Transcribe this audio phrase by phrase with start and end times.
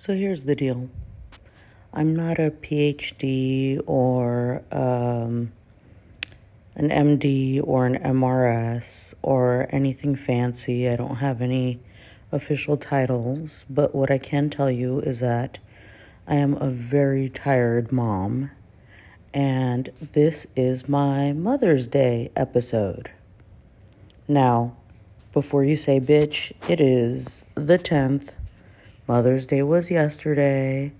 [0.00, 0.90] So here's the deal
[1.92, 5.50] I'm not a PhD or um,
[6.76, 10.88] an MD or an MRS or anything fancy.
[10.88, 11.80] I don't have any
[12.30, 15.58] official titles, but what I can tell you is that
[16.28, 18.52] I am a very tired mom,
[19.34, 23.10] and this is my Mother's Day episode.
[24.28, 24.76] Now,
[25.32, 28.30] before you say bitch, it is the 10th
[29.08, 30.92] Mother's Day was yesterday.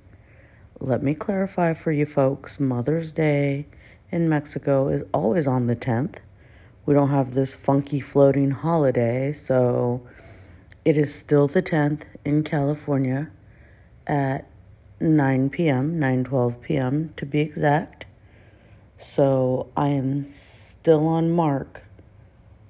[0.80, 3.66] Let me clarify for you folks Mother's Day
[4.10, 6.20] in Mexico is always on the 10th.
[6.86, 10.06] We don't have this funky floating holiday, so
[10.86, 13.30] it is still the 10th in California
[14.06, 14.48] at
[15.00, 17.12] 9 p.m., 9:12 p.m.
[17.16, 18.06] to be exact.
[18.96, 21.84] So I am still on mark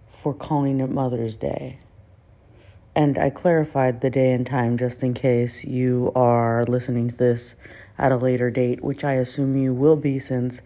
[0.08, 1.78] for calling it Mother's Day.
[2.98, 7.54] And I clarified the day and time just in case you are listening to this
[7.96, 10.62] at a later date, which I assume you will be since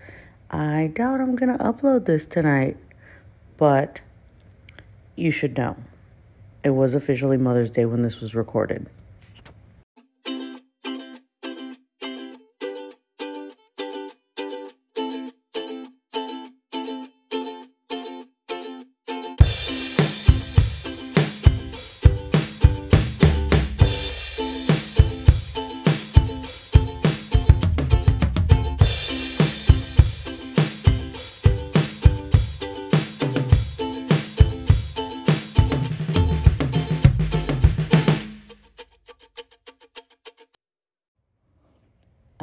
[0.51, 2.79] I doubt I'm going to upload this tonight.
[3.59, 4.01] But
[5.15, 5.77] you should know
[6.65, 8.89] it was officially Mother's Day when this was recorded.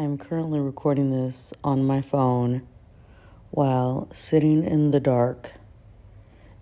[0.09, 2.67] I'm currently recording this on my phone
[3.51, 5.51] while sitting in the dark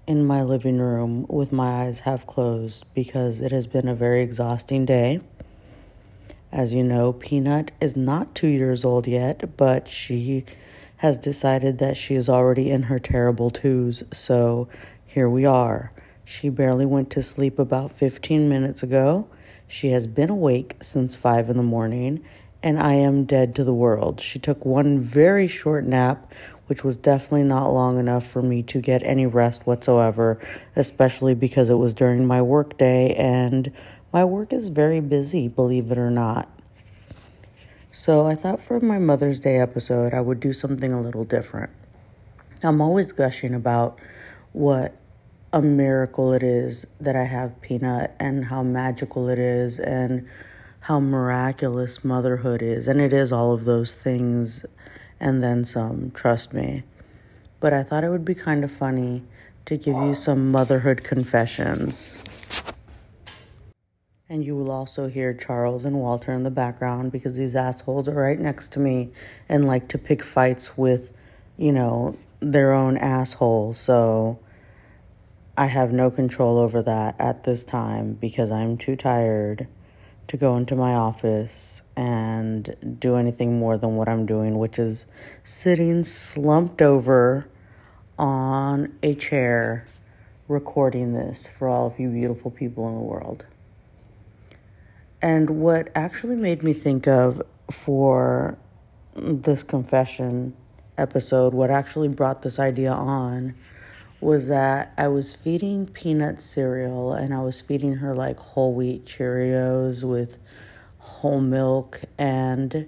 [0.06, 4.20] in my living room with my eyes half closed because it has been a very
[4.20, 5.22] exhausting day.
[6.52, 10.44] As you know, Peanut is not two years old yet, but she
[10.98, 14.68] has decided that she is already in her terrible twos, so
[15.06, 15.94] here we are.
[16.26, 19.30] She barely went to sleep about 15 minutes ago.
[19.70, 22.26] She has been awake since 5 in the morning
[22.64, 24.20] and I am dead to the world.
[24.20, 26.32] She took one very short nap,
[26.68, 30.40] which was definitely not long enough for me to get any rest whatsoever,
[30.76, 33.72] especially because it was during my work day and
[34.12, 36.50] my work is very busy, believe it or not.
[37.92, 41.72] So I thought for my Mother's Day episode, I would do something a little different.
[42.64, 44.00] I'm always gushing about
[44.54, 44.96] what
[45.54, 50.28] a miracle it is that I have Peanut and how magical it is and
[50.88, 52.88] how miraculous motherhood is.
[52.88, 54.66] And it is all of those things
[55.20, 56.84] and then some, trust me.
[57.60, 59.24] But I thought it would be kind of funny
[59.66, 62.22] to give you some motherhood confessions.
[64.30, 68.14] And you will also hear Charles and Walter in the background because these assholes are
[68.14, 69.10] right next to me
[69.50, 71.12] and like to pick fights with,
[71.58, 73.74] you know, their own asshole.
[73.74, 74.40] So
[75.58, 79.68] I have no control over that at this time because I'm too tired
[80.28, 85.08] to go into my office and do anything more than what I'm doing, which is
[85.44, 87.50] sitting slumped over
[88.18, 89.86] on a chair
[90.48, 93.46] recording this for all of you beautiful people in the world.
[95.22, 98.58] And what actually made me think of for
[99.16, 100.56] this confession
[100.98, 103.56] episode, what actually brought this idea on
[104.20, 109.06] was that I was feeding peanut cereal and I was feeding her like whole wheat
[109.06, 110.40] Cheerios with
[110.98, 112.02] whole milk.
[112.18, 112.88] And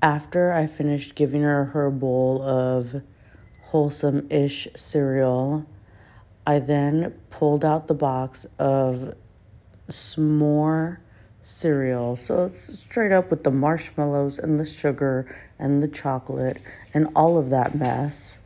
[0.00, 3.02] after I finished giving her her bowl of
[3.62, 5.66] wholesome ish cereal,
[6.46, 9.14] I then pulled out the box of
[9.88, 10.98] s'more
[11.42, 12.16] cereal.
[12.16, 15.26] So it's straight up with the marshmallows and the sugar
[15.58, 16.58] and the chocolate
[16.92, 18.38] and all of that mess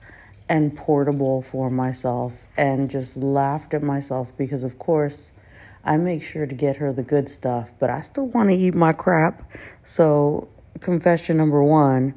[0.49, 5.33] and portable for myself and just laughed at myself because, of course,
[5.85, 8.75] I make sure to get her the good stuff, but I still want to eat
[8.75, 9.51] my crap.
[9.83, 10.49] So,
[10.81, 12.15] confession number one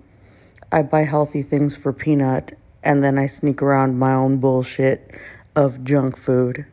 [0.71, 5.17] I buy healthy things for Peanut and then I sneak around my own bullshit
[5.55, 6.65] of junk food.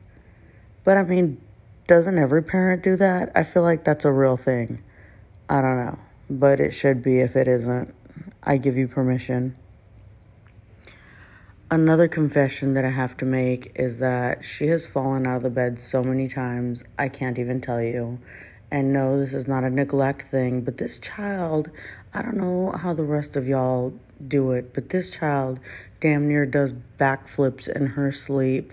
[0.85, 1.41] But I mean,
[1.87, 3.33] doesn't every parent do that?
[3.35, 4.83] I feel like that's a real thing.
[5.49, 5.99] I don't know,
[6.31, 7.95] but it should be if it isn't.
[8.43, 9.57] I give you permission.
[11.71, 15.51] Another confession that I have to make is that she has fallen out of the
[15.51, 18.21] bed so many times, I can't even tell you.
[18.71, 21.71] And no, this is not a neglect thing, but this child,
[22.15, 23.93] I don't know how the rest of y'all
[24.27, 25.61] do it, but this child
[26.01, 28.73] damn near does backflips in her sleep.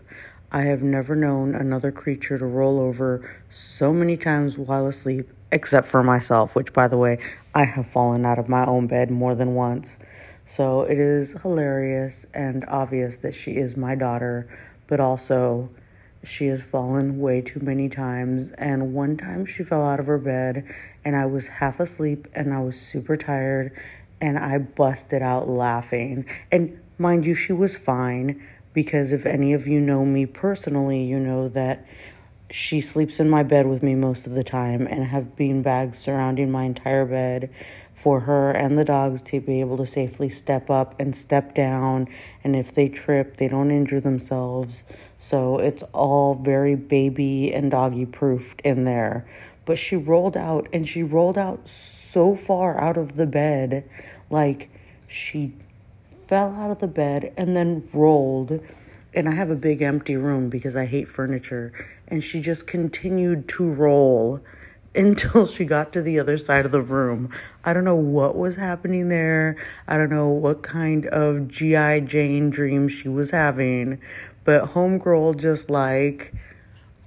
[0.49, 5.87] I have never known another creature to roll over so many times while asleep except
[5.87, 7.19] for myself, which, by the way,
[7.53, 9.99] I have fallen out of my own bed more than once.
[10.45, 14.47] So it is hilarious and obvious that she is my daughter,
[14.85, 15.71] but also
[16.23, 18.51] she has fallen way too many times.
[18.51, 20.65] And one time she fell out of her bed,
[21.03, 23.71] and I was half asleep and I was super tired,
[24.21, 26.25] and I busted out laughing.
[26.51, 28.41] And mind you, she was fine
[28.73, 31.85] because if any of you know me personally, you know that
[32.51, 35.97] she sleeps in my bed with me most of the time and have bean bags
[35.97, 37.49] surrounding my entire bed
[37.95, 42.07] for her and the dogs to be able to safely step up and step down.
[42.43, 44.83] And if they trip they don't injure themselves.
[45.17, 49.25] So it's all very baby and doggy proofed in there.
[49.63, 53.89] But she rolled out and she rolled out so far out of the bed
[54.29, 54.69] like
[55.07, 55.53] she
[56.27, 58.59] fell out of the bed and then rolled.
[59.13, 61.71] And I have a big empty room because I hate furniture.
[62.09, 64.41] And she just continued to roll
[64.95, 67.29] until she got to the other side of the room.
[67.63, 69.57] I don't know what was happening there.
[69.87, 72.01] I don't know what kind of G.I.
[72.01, 74.01] Jane dream she was having,
[74.43, 76.33] but Homegirl just like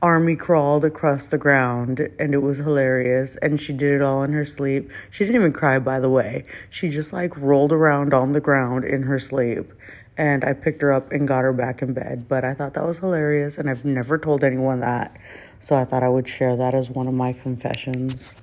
[0.01, 4.33] army crawled across the ground and it was hilarious and she did it all in
[4.33, 4.91] her sleep.
[5.11, 6.45] She didn't even cry by the way.
[6.71, 9.73] She just like rolled around on the ground in her sleep
[10.17, 12.29] and I picked her up and got her back in bed.
[12.29, 15.17] But I thought that was hilarious and I've never told anyone that.
[15.61, 18.37] So I thought I would share that as one of my confessions.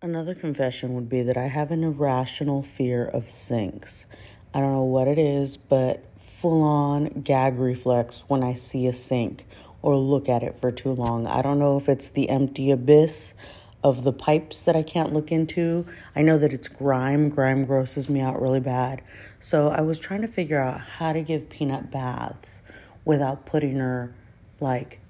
[0.00, 4.06] Another confession would be that I have an irrational fear of sinks.
[4.52, 8.92] I don't know what it is, but full on gag reflex when I see a
[8.92, 9.46] sink
[9.82, 11.26] or look at it for too long.
[11.26, 13.34] I don't know if it's the empty abyss
[13.82, 15.86] of the pipes that I can't look into.
[16.16, 17.28] I know that it's grime.
[17.28, 19.02] Grime grosses me out really bad.
[19.40, 22.62] So I was trying to figure out how to give Peanut baths
[23.04, 24.14] without putting her
[24.58, 25.00] like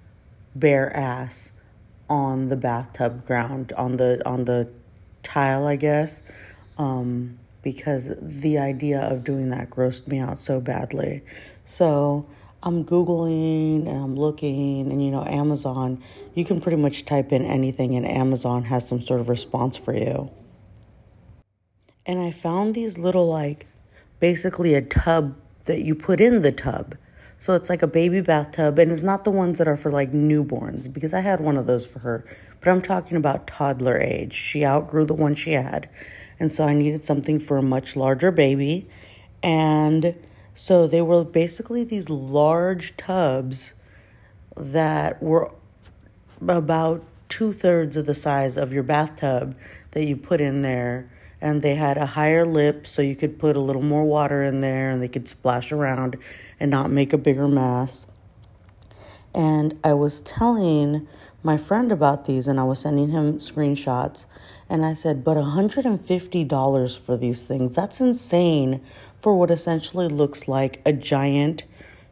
[0.55, 1.53] bare ass
[2.09, 4.69] on the bathtub ground on the on the
[5.23, 6.23] tile i guess
[6.77, 11.23] um, because the idea of doing that grossed me out so badly.
[11.65, 12.27] So
[12.63, 16.03] i'm googling and i'm looking and you know amazon
[16.35, 19.95] you can pretty much type in anything and amazon has some sort of response for
[19.95, 20.31] you.
[22.07, 23.67] And i found these little like
[24.21, 26.97] basically a tub that you put in the tub
[27.39, 30.13] so it's like a baby bathtub, and it's not the ones that are for like
[30.13, 32.25] newborns because I had one of those for her.
[32.61, 34.33] But I'm talking about toddler age.
[34.33, 35.89] She outgrew the one she had.
[36.41, 38.89] And so I needed something for a much larger baby.
[39.43, 40.15] And
[40.55, 43.75] so they were basically these large tubs
[44.57, 45.53] that were
[46.41, 49.57] about two thirds of the size of your bathtub
[49.91, 51.11] that you put in there.
[51.41, 54.61] And they had a higher lip so you could put a little more water in
[54.61, 56.17] there and they could splash around
[56.59, 58.07] and not make a bigger mess.
[59.35, 61.09] And I was telling
[61.43, 64.27] my friend about these and I was sending him screenshots.
[64.69, 68.81] And I said, but $150 for these things, that's insane
[69.21, 71.65] for what essentially looks like a giant,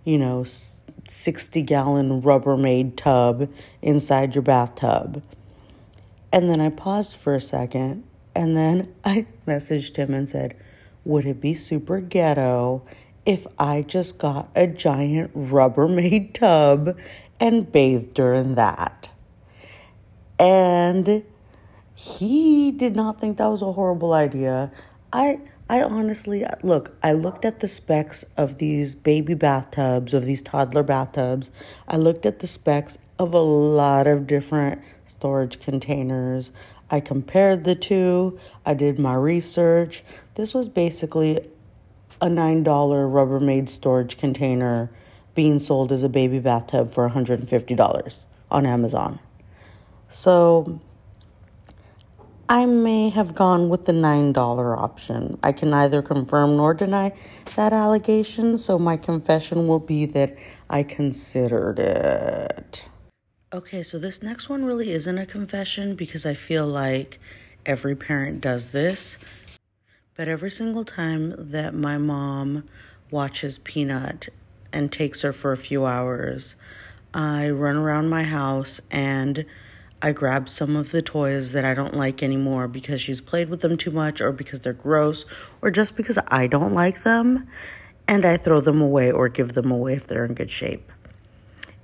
[0.04, 3.50] you know, 60 gallon Rubbermaid tub
[3.80, 5.22] inside your bathtub.
[6.30, 8.04] And then I paused for a second
[8.34, 10.56] and then I messaged him and said,
[11.04, 12.82] Would it be super ghetto
[13.24, 16.98] if I just got a giant Rubbermaid tub
[17.38, 19.10] and bathed her in that.
[20.38, 21.24] And
[21.94, 24.72] he did not think that was a horrible idea.
[25.12, 30.42] I I honestly look, I looked at the specs of these baby bathtubs, of these
[30.42, 31.50] toddler bathtubs.
[31.88, 36.52] I looked at the specs of a lot of different storage containers.
[36.90, 38.38] I compared the two.
[38.66, 40.02] I did my research.
[40.34, 41.48] This was basically
[42.22, 44.90] a $9 Rubbermaid storage container
[45.34, 49.18] being sold as a baby bathtub for $150 on Amazon.
[50.08, 50.80] So
[52.48, 55.36] I may have gone with the $9 option.
[55.42, 57.12] I can neither confirm nor deny
[57.56, 60.36] that allegation, so my confession will be that
[60.70, 62.88] I considered it.
[63.52, 67.18] Okay, so this next one really isn't a confession because I feel like
[67.66, 69.18] every parent does this.
[70.14, 72.64] But every single time that my mom
[73.10, 74.28] watches Peanut
[74.70, 76.54] and takes her for a few hours,
[77.14, 79.46] I run around my house and
[80.02, 83.62] I grab some of the toys that I don't like anymore because she's played with
[83.62, 85.24] them too much or because they're gross
[85.62, 87.48] or just because I don't like them
[88.06, 90.92] and I throw them away or give them away if they're in good shape.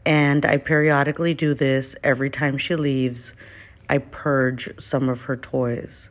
[0.05, 3.33] And I periodically do this every time she leaves.
[3.89, 6.11] I purge some of her toys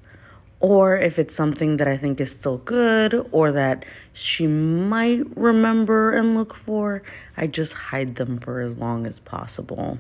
[0.59, 6.11] or if it's something that I think is still good or that she might remember
[6.11, 7.03] and look for,
[7.35, 9.99] I just hide them for as long as possible.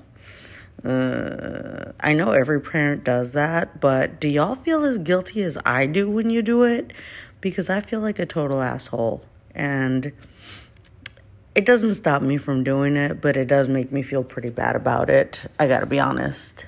[0.83, 5.85] Uh, I know every parent does that, but do y'all feel as guilty as I
[5.85, 6.93] do when you do it?
[7.41, 9.23] Because I feel like a total asshole.
[9.53, 10.11] And
[11.55, 14.75] it doesn't stop me from doing it, but it does make me feel pretty bad
[14.75, 15.45] about it.
[15.59, 16.67] I gotta be honest.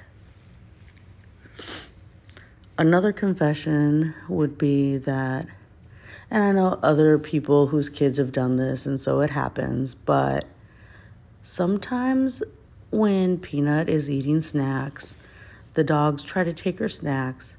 [2.80, 5.46] Another confession would be that,
[6.32, 10.46] and I know other people whose kids have done this, and so it happens, but
[11.42, 12.42] sometimes
[12.90, 15.18] when Peanut is eating snacks,
[15.74, 17.58] the dogs try to take her snacks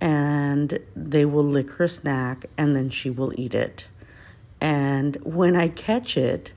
[0.00, 3.88] and they will lick her snack and then she will eat it.
[4.60, 6.52] And when I catch it,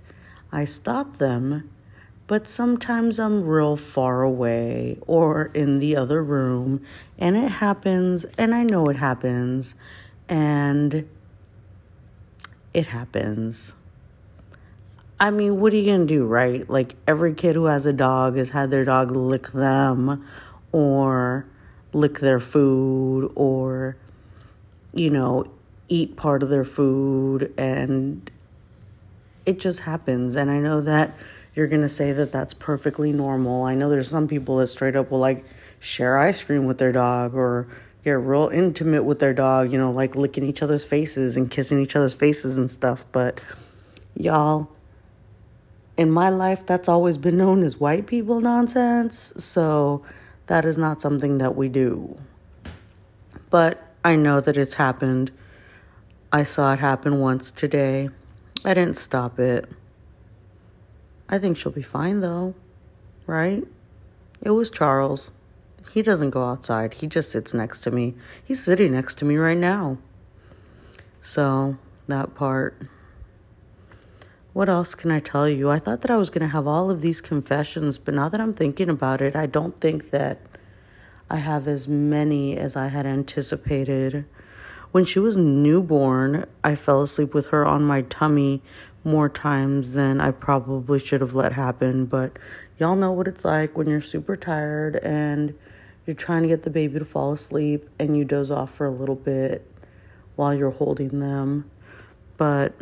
[0.51, 1.71] I stop them,
[2.27, 6.83] but sometimes I'm real far away or in the other room,
[7.17, 9.75] and it happens, and I know it happens,
[10.27, 11.07] and
[12.73, 13.75] it happens.
[15.19, 16.69] I mean, what are you to do, right?
[16.69, 20.23] Like, every kid who has a dog has had their dog lick them
[20.71, 21.47] or
[21.93, 23.97] lick their food or,
[24.93, 25.45] you know,
[25.89, 28.29] eat part of their food and
[29.45, 31.13] it just happens and i know that
[31.57, 33.63] you're going to say that that's perfectly normal.
[33.63, 35.43] I know there's some people that straight up will like
[35.79, 37.67] share ice cream with their dog or
[38.03, 41.81] get real intimate with their dog you know like licking each other's faces and kissing
[41.81, 43.05] each other's faces and stuff.
[43.11, 43.41] But
[44.15, 44.69] y'all
[45.97, 49.33] in my life that's always been known as white people nonsense.
[49.37, 50.03] So
[50.45, 52.19] that is not something that we do.
[53.49, 55.31] But i know that it's happened.
[56.31, 58.09] I saw it happen once today.
[58.63, 59.67] I didn't stop it.
[61.29, 62.55] I think she'll be fine though,
[63.25, 63.63] right?
[64.41, 65.31] It was Charles.
[65.91, 68.15] He doesn't go outside, he just sits next to me.
[68.43, 69.97] He's sitting next to me right now.
[71.21, 72.81] So, that part.
[74.53, 75.69] What else can I tell you?
[75.69, 78.41] I thought that I was going to have all of these confessions, but now that
[78.41, 80.39] I'm thinking about it, I don't think that
[81.29, 84.25] I have as many as I had anticipated.
[84.91, 88.63] When she was newborn, I fell asleep with her on my tummy
[89.03, 92.05] more times than I probably should have let happen.
[92.05, 92.37] But
[92.77, 95.57] y'all know what it's like when you're super tired and
[96.05, 98.91] you're trying to get the baby to fall asleep and you doze off for a
[98.91, 99.69] little bit
[100.35, 101.69] while you're holding them.
[102.37, 102.73] But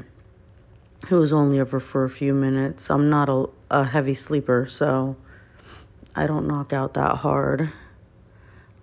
[1.10, 2.90] it was only ever for a few minutes.
[2.90, 5.16] I'm not a, a heavy sleeper, so
[6.16, 7.72] I don't knock out that hard.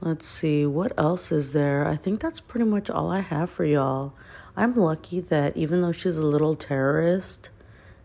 [0.00, 1.86] Let's see, what else is there?
[1.86, 4.14] I think that's pretty much all I have for y'all.
[4.56, 7.50] I'm lucky that even though she's a little terrorist,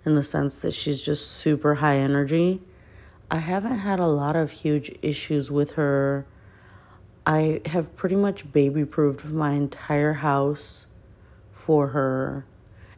[0.06, 2.62] in the sense that she's just super high energy,
[3.30, 6.26] I haven't had a lot of huge issues with her.
[7.26, 10.88] I have pretty much baby proofed my entire house
[11.52, 12.46] for her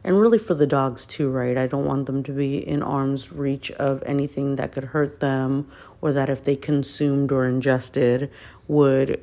[0.04, 1.58] and really for the dogs too, right?
[1.58, 5.68] I don't want them to be in arm's reach of anything that could hurt them
[6.00, 8.30] or that if they consumed or ingested
[8.68, 9.20] would,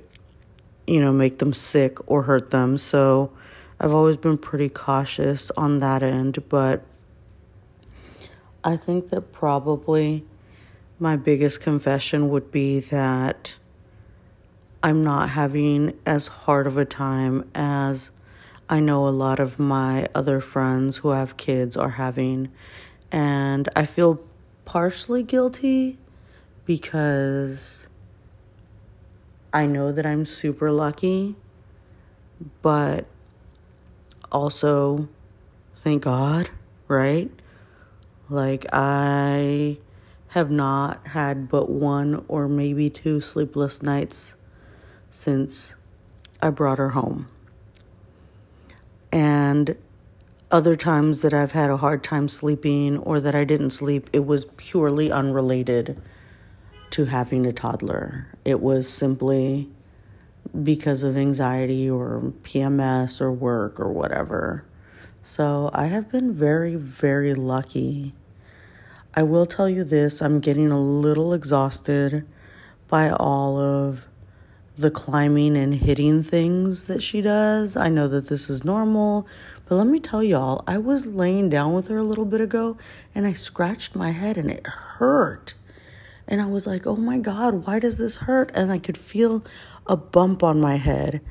[0.85, 2.77] you know, make them sick or hurt them.
[2.77, 3.31] So
[3.79, 6.83] I've always been pretty cautious on that end, but
[8.63, 10.25] I think that probably
[10.99, 13.57] my biggest confession would be that
[14.81, 18.09] I'm not having as hard of a time as
[18.69, 22.49] I know a lot of my other friends who have kids are having.
[23.11, 24.21] And I feel
[24.65, 25.97] partially guilty
[26.65, 27.87] because
[29.53, 31.35] I know that I'm super lucky,
[32.61, 33.05] but
[34.31, 35.07] also
[35.75, 36.49] thank God,
[36.87, 37.31] right?
[38.29, 39.77] Like, I
[40.29, 44.35] have not had but one or maybe two sleepless nights
[45.09, 45.75] since
[46.41, 47.27] I brought her home.
[49.11, 49.75] And
[50.51, 54.25] other times that I've had a hard time sleeping or that I didn't sleep, it
[54.25, 56.01] was purely unrelated
[56.91, 58.27] to having a toddler.
[58.45, 59.69] It was simply
[60.63, 64.65] because of anxiety or PMS or work or whatever.
[65.21, 68.13] So I have been very, very lucky.
[69.13, 72.25] I will tell you this I'm getting a little exhausted
[72.87, 74.07] by all of
[74.77, 77.75] the climbing and hitting things that she does.
[77.75, 79.27] I know that this is normal,
[79.67, 82.77] but let me tell y'all, I was laying down with her a little bit ago
[83.15, 85.55] and I scratched my head and it hurt.
[86.27, 88.51] And I was like, oh my God, why does this hurt?
[88.53, 89.43] And I could feel
[89.87, 91.21] a bump on my head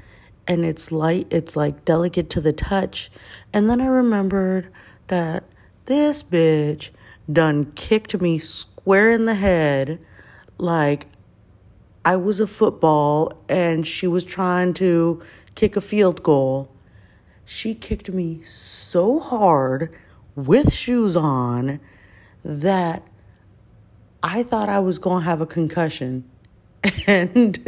[0.46, 3.10] and it's light, it's like delicate to the touch.
[3.52, 4.72] And then I remembered
[5.08, 5.44] that
[5.86, 6.90] this bitch
[7.30, 9.98] done kicked me square in the head
[10.58, 11.06] like
[12.04, 15.22] I was a football and she was trying to
[15.54, 16.70] kick a field goal.
[17.44, 19.92] She kicked me so hard
[20.36, 21.80] with shoes on
[22.44, 23.02] that
[24.22, 26.25] I thought I was going to have a concussion.
[27.08, 27.58] And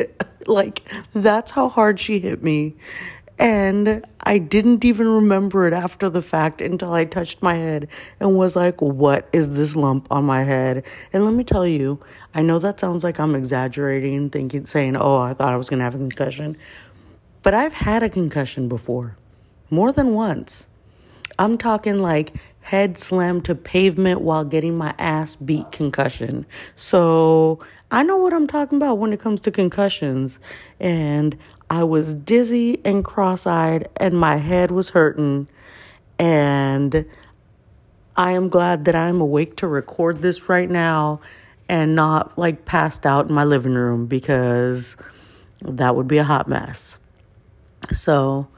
[0.49, 2.77] like, that's how hard she hit me.
[3.39, 7.87] And I didn't even remember it after the fact until I touched my head
[8.19, 10.85] and was like, what is this lump on my head?
[11.13, 12.01] And let me tell you,
[12.35, 15.79] I know that sounds like I'm exaggerating, thinking, saying, oh, I thought I was going
[15.79, 16.57] to have a concussion.
[17.43, 19.17] But I've had a concussion before,
[19.71, 20.67] more than once.
[21.39, 26.47] I'm talking like head slammed to pavement while getting my ass beat concussion.
[26.77, 27.61] So
[27.91, 30.39] I know what I'm talking about when it comes to concussions.
[30.79, 31.37] And
[31.71, 35.49] I was dizzy and cross eyed, and my head was hurting.
[36.19, 37.07] And
[38.17, 41.21] I am glad that I'm awake to record this right now
[41.69, 44.97] and not like passed out in my living room because
[45.63, 46.99] that would be a hot mess.
[47.93, 48.49] So,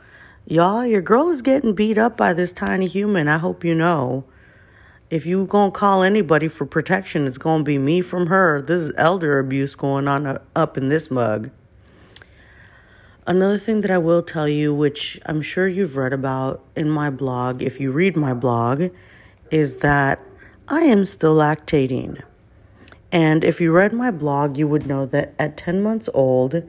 [0.50, 3.28] y'all, your girl is getting beat up by this tiny human.
[3.28, 4.24] I hope you know.
[5.08, 8.60] If you gonna call anybody for protection, it's gonna be me from her.
[8.60, 11.50] This is elder abuse going on uh, up in this mug.
[13.26, 17.10] Another thing that I will tell you, which I'm sure you've read about in my
[17.10, 18.90] blog, if you read my blog,
[19.52, 20.20] is that
[20.66, 22.22] I am still lactating.
[23.12, 26.62] And if you read my blog, you would know that at 10 months old,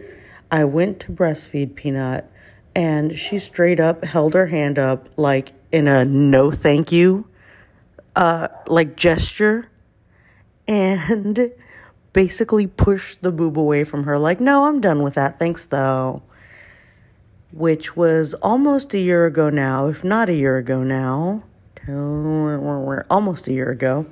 [0.51, 2.30] I went to breastfeed Peanut
[2.75, 7.27] and she straight up held her hand up like in a no thank you
[8.15, 9.69] uh like gesture
[10.67, 11.51] and
[12.13, 15.39] basically pushed the boob away from her like no i'm done with that.
[15.39, 16.23] Thanks though.
[17.53, 21.43] Which was almost a year ago now if not a year ago now.
[23.09, 24.05] Almost a year ago.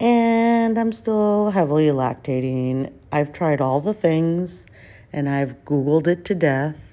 [0.00, 2.92] And i'm still heavily lactating.
[3.10, 4.66] I've tried all the things
[5.12, 6.87] and i've googled it to death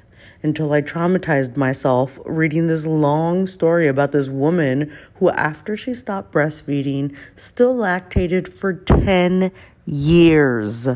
[0.45, 6.31] until I traumatized myself reading this long story about this woman who, after she stopped
[6.31, 9.51] breastfeeding, still lactated for 10
[9.85, 10.87] years.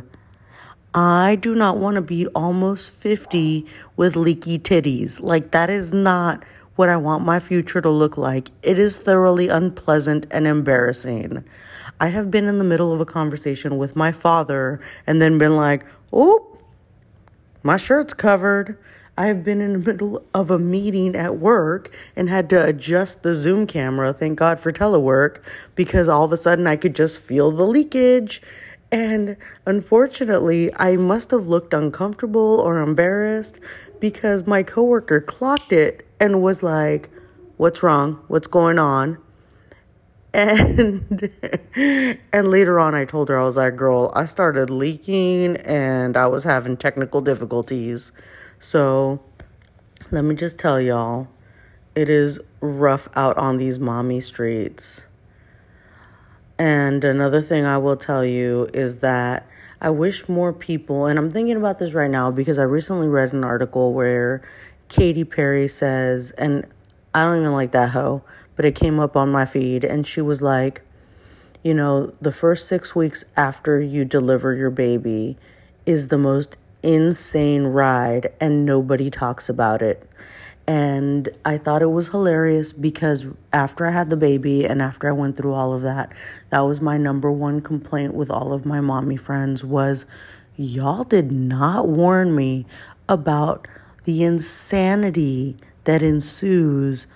[0.94, 3.66] I do not want to be almost 50
[3.98, 5.22] with leaky titties.
[5.22, 6.44] Like, that is not
[6.76, 8.52] what I want my future to look like.
[8.64, 11.44] It is thoroughly unpleasant and embarrassing.
[12.00, 15.58] I have been in the middle of a conversation with my father and then been
[15.58, 16.58] like, oh,
[17.64, 18.78] my shirt's covered.
[19.20, 23.22] I have been in the middle of a meeting at work and had to adjust
[23.22, 24.14] the Zoom camera.
[24.14, 25.44] Thank God for telework
[25.76, 28.42] because all of a sudden I could just feel the leakage.
[28.94, 33.60] And unfortunately, I must have looked uncomfortable or embarrassed
[34.00, 37.10] because my coworker clocked it and was like,
[37.58, 38.24] "What's wrong?
[38.30, 39.18] What's going on?"
[40.34, 41.30] And
[42.32, 46.28] and later on I told her I was like, "Girl, I started leaking and I
[46.28, 48.14] was having technical difficulties."
[48.60, 49.22] So
[50.12, 51.30] let me just tell y'all,
[51.96, 55.08] it is rough out on these mommy streets.
[56.58, 59.48] And another thing I will tell you is that
[59.82, 63.32] I wish more people, and I'm thinking about this right now because I recently read
[63.32, 64.42] an article where
[64.90, 66.68] Katy Perry says, and
[67.14, 68.24] I don't even like that hoe,
[68.58, 70.82] but it came up on my feed, and she was like,
[71.64, 75.38] you know, the first six weeks after you deliver your baby
[75.86, 80.10] is the most insane ride and nobody talks about it.
[80.68, 85.12] And I thought it was hilarious because after I had the baby and after I
[85.14, 86.14] went through all of that,
[86.52, 90.06] that was my number one complaint with all of my mommy friends was
[90.56, 92.68] y'all did not warn me
[93.08, 93.68] about
[94.04, 97.08] the insanity that ensues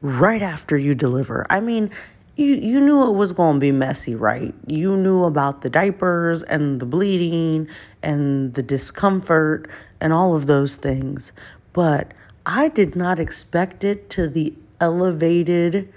[0.00, 1.46] right after you deliver.
[1.50, 1.90] I mean,
[2.38, 4.54] you you knew it was going to be messy, right?
[4.68, 7.68] You knew about the diapers and the bleeding
[8.00, 9.68] and the discomfort
[10.00, 11.32] and all of those things.
[11.72, 12.14] But
[12.46, 15.92] I did not expect it to the elevated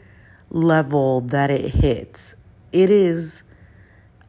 [0.49, 2.35] level that it hits.
[2.71, 3.43] It is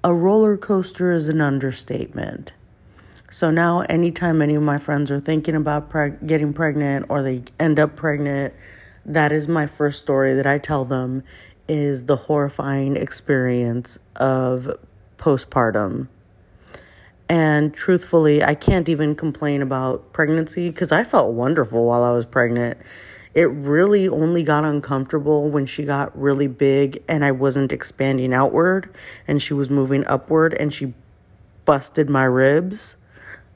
[0.04, 2.52] a roller coaster is an understatement.
[3.30, 7.44] So now anytime any of my friends are thinking about preg- getting pregnant or they
[7.58, 8.52] end up pregnant,
[9.06, 11.22] that is my first story that I tell them
[11.68, 14.70] is the horrifying experience of
[15.18, 16.08] postpartum.
[17.28, 22.26] And truthfully, I can't even complain about pregnancy because I felt wonderful while I was
[22.26, 22.78] pregnant.
[23.34, 28.94] It really only got uncomfortable when she got really big and I wasn't expanding outward
[29.26, 30.92] and she was moving upward and she
[31.64, 32.98] busted my ribs.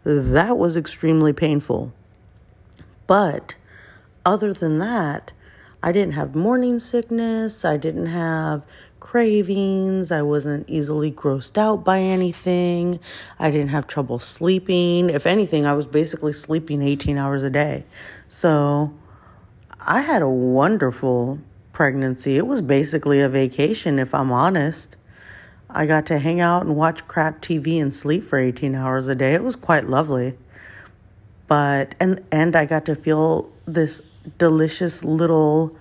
[0.05, 1.93] That was extremely painful.
[3.07, 3.57] But
[4.25, 5.33] other than that,
[5.87, 7.65] I didn't have morning sickness.
[7.65, 8.67] I didn't have
[8.99, 10.11] cravings.
[10.11, 12.99] I wasn't easily grossed out by anything.
[13.39, 15.11] I didn't have trouble sleeping.
[15.11, 17.85] If anything, I was basically sleeping 18 hours a day.
[18.27, 18.93] So
[19.81, 21.39] I had a wonderful
[21.73, 22.35] pregnancy.
[22.37, 24.97] It was basically a vacation, if I'm honest.
[25.71, 29.15] I got to hang out and watch crap TV and sleep for 18 hours a
[29.15, 29.35] day.
[29.35, 30.37] It was quite lovely.
[31.47, 34.03] But and and I got to feel this
[34.39, 35.77] delicious little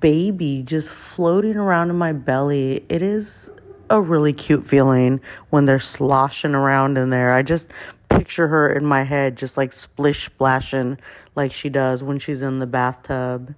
[0.00, 2.84] baby just floating around in my belly.
[2.88, 3.50] It is
[3.90, 7.32] a really cute feeling when they're sloshing around in there.
[7.32, 7.72] I just
[8.08, 10.98] picture her in my head just like splish splashing
[11.34, 13.54] like she does when she's in the bathtub,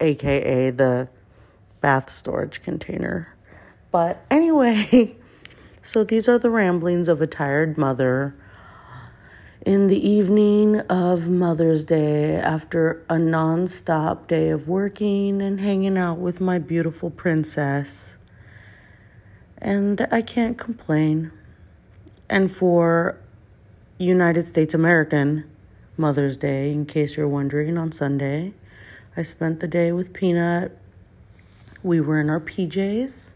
[0.00, 1.08] aka the
[1.80, 3.34] bath storage container.
[3.90, 5.16] But anyway,
[5.82, 8.34] so these are the ramblings of a tired mother
[9.64, 16.18] in the evening of Mother's Day after a nonstop day of working and hanging out
[16.18, 18.18] with my beautiful princess.
[19.58, 21.30] And I can't complain.
[22.28, 23.20] And for
[23.98, 25.44] United States American
[25.96, 28.54] Mother's Day, in case you're wondering, on Sunday,
[29.16, 30.76] I spent the day with Peanut.
[31.84, 33.34] We were in our PJs.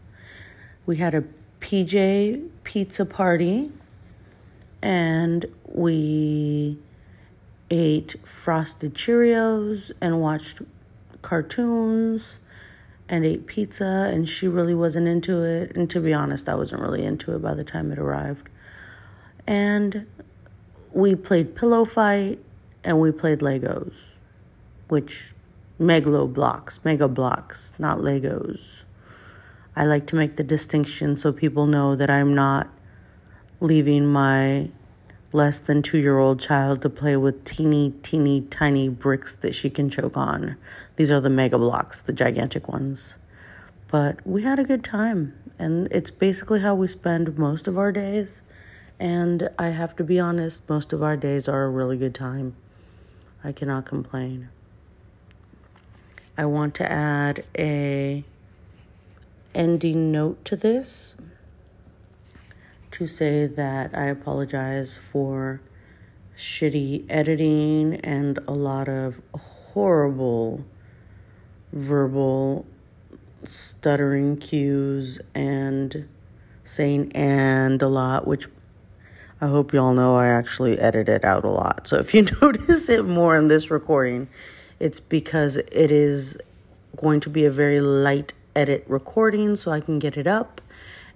[0.85, 1.23] We had a
[1.61, 3.71] PJ pizza party
[4.81, 6.77] and we
[7.69, 10.61] ate frosted Cheerios and watched
[11.21, 12.39] cartoons
[13.09, 16.81] and ate pizza and she really wasn't into it and to be honest I wasn't
[16.81, 18.49] really into it by the time it arrived.
[19.45, 20.05] And
[20.91, 22.39] we played pillow fight
[22.83, 24.15] and we played Legos,
[24.87, 25.33] which
[25.79, 28.83] megalo blocks, Mega Bloks, not Legos.
[29.75, 32.69] I like to make the distinction so people know that I'm not
[33.59, 34.69] leaving my
[35.33, 39.69] less than two year old child to play with teeny, teeny, tiny bricks that she
[39.69, 40.57] can choke on.
[40.95, 43.17] These are the Mega Bloks, the gigantic ones.
[43.87, 47.91] But we had a good time, and it's basically how we spend most of our
[47.91, 48.43] days.
[48.99, 52.55] And I have to be honest, most of our days are a really good time.
[53.43, 54.49] I cannot complain.
[56.37, 58.23] I want to add a
[59.55, 61.15] ending note to this
[62.97, 65.61] to say that I apologize for
[66.35, 70.65] shitty editing and a lot of horrible
[71.71, 72.65] verbal
[73.43, 76.09] stuttering cues and
[76.63, 78.47] saying and a lot, which
[79.39, 81.87] I hope y'all know I actually edit it out a lot.
[81.87, 84.27] So if you notice it more in this recording,
[84.79, 86.35] it's because it is
[86.95, 90.61] going to be a very light edit recording so I can get it up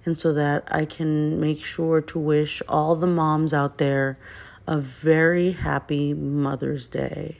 [0.04, 4.18] and so that I can make sure to wish all the moms out there
[4.66, 7.38] a very happy Mother's Day.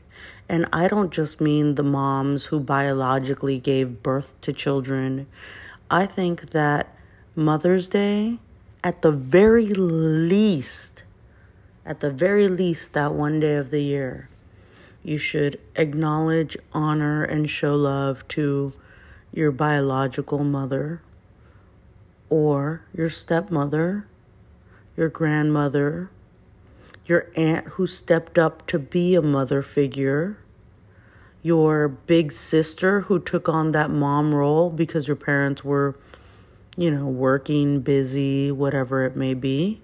[0.49, 5.27] And I don't just mean the moms who biologically gave birth to children.
[5.91, 6.95] I think that
[7.35, 8.39] Mother's Day,
[8.85, 11.05] at the very least,
[11.85, 14.29] at the very least, that one day of the year,
[15.03, 18.73] you should acknowledge, honor, and show love to
[19.33, 21.01] your biological mother
[22.33, 24.07] or your stepmother,
[24.97, 26.09] your grandmother,
[27.05, 30.39] your aunt who stepped up to be a mother figure,
[31.43, 35.95] your big sister who took on that mom role because your parents were,
[36.75, 39.83] you know, working, busy, whatever it may be.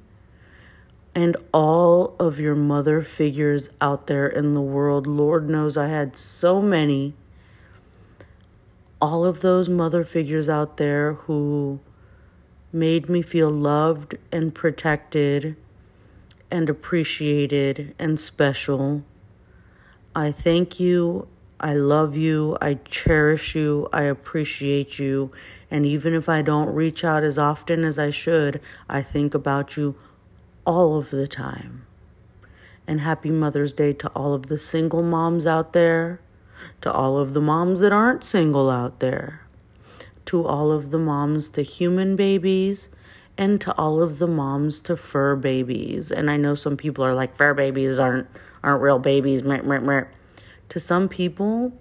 [1.14, 5.06] And all of your mother figures out there in the world.
[5.06, 7.12] Lord knows I had so many.
[9.02, 11.80] All of those mother figures out there who
[12.72, 15.56] made me feel loved and protected
[16.50, 19.02] and appreciated and special.
[20.14, 21.28] I thank you.
[21.60, 22.56] I love you.
[22.60, 23.88] I cherish you.
[23.92, 25.32] I appreciate you.
[25.70, 29.76] And even if I don't reach out as often as I should, I think about
[29.76, 29.96] you
[30.64, 31.84] all of the time.
[32.86, 36.20] And happy Mother's Day to all of the single moms out there,
[36.80, 39.47] to all of the moms that aren't single out there
[40.28, 42.90] to all of the moms to human babies
[43.38, 46.10] and to all of the moms to fur babies.
[46.10, 48.26] And I know some people are like fur babies aren't
[48.62, 49.46] aren't real babies.
[49.46, 51.72] To some people,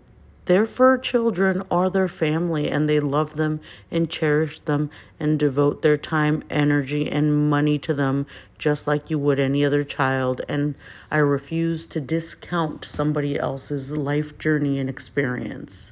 [0.46, 3.60] their fur children are their family and they love them
[3.92, 8.26] and cherish them and devote their time, energy, and money to them
[8.58, 10.40] just like you would any other child.
[10.48, 10.76] And
[11.12, 15.92] I refuse to discount somebody else's life journey and experience.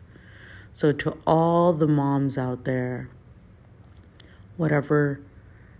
[0.75, 3.07] So, to all the moms out there,
[4.57, 5.21] whatever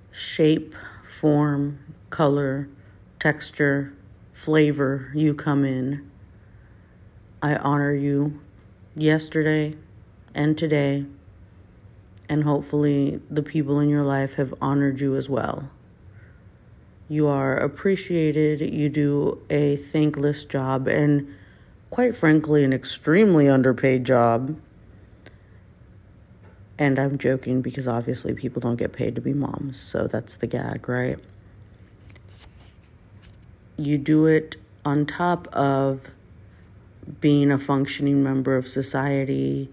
[0.10, 1.80] shape, form,
[2.10, 2.70] color,
[3.20, 3.94] texture,
[4.32, 6.10] flavor you come in,
[7.42, 8.40] I honor you
[8.96, 9.76] yesterday
[10.34, 11.06] and today,
[12.30, 15.70] and hopefully the people in your life have honored you as well.
[17.10, 21.28] You are appreciated, you do a thankless job, and
[21.90, 24.58] quite frankly, an extremely underpaid job
[26.78, 30.48] And I'm joking because obviously people don't get paid to be moms, so that's the
[30.48, 31.18] gag, right?
[33.78, 36.12] You do it on top of
[37.22, 39.70] being a functioning member of society,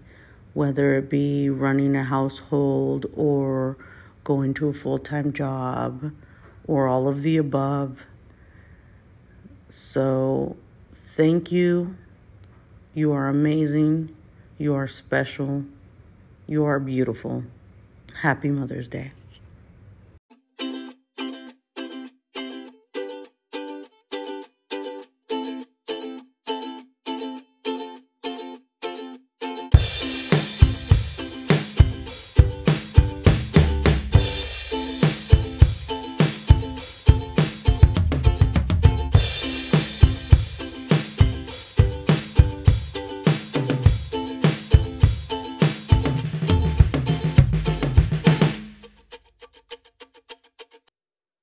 [0.53, 3.77] whether it be running a household or
[4.23, 6.11] going to a full time job
[6.67, 8.05] or all of the above.
[9.67, 10.55] So,
[10.93, 11.95] thank you.
[12.93, 14.15] You are amazing.
[14.57, 15.65] You are special.
[16.45, 17.45] You are beautiful.
[18.21, 19.11] Happy Mother's Day.